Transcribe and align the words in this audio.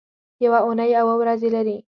یوه 0.45 0.59
اونۍ 0.65 0.91
اووه 0.99 1.15
ورځې 1.21 1.49
لري 1.55 1.77